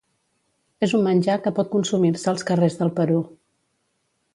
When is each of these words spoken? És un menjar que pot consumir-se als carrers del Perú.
És 0.87 0.95
un 1.01 1.03
menjar 1.09 1.37
que 1.45 1.55
pot 1.59 1.71
consumir-se 1.75 2.33
als 2.35 2.49
carrers 2.51 2.83
del 2.83 2.95
Perú. 3.03 3.23